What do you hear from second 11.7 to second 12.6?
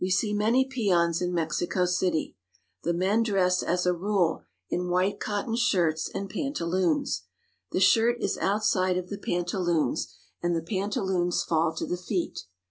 to the feet.